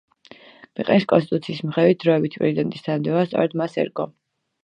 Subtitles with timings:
[0.79, 4.09] ქვეყნის კონსტიტუციის მიხედვით დროებითი პრეზიდენტის თანამდებობა სწორედ მას ერგო.